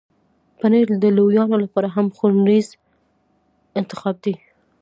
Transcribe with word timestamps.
پنېر 0.59 0.87
د 1.03 1.05
لویانو 1.17 1.55
لپاره 1.63 1.87
هم 1.95 2.07
خوړنیز 2.15 2.67
انتخاب 3.79 4.15
دی. 4.23 4.35